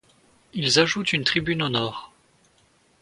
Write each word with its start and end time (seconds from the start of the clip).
Ils 0.55 0.79
ajoutent 0.79 1.13
une 1.13 1.23
tribune 1.23 1.61
au 1.61 1.69
nord. 1.69 2.11